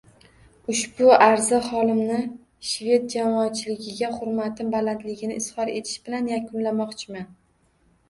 [0.71, 2.17] Ushbu arzi holimni
[2.71, 7.35] shved jamoatchiligiga hurmatim balandligini izhor etish bilan yakunlamoqchiman